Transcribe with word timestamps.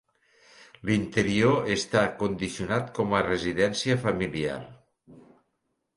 L'interior 0.89 1.69
està 1.75 2.03
condicionat 2.23 2.89
com 3.01 3.15
a 3.19 3.23
residència 3.31 3.99
familiar. 4.07 4.57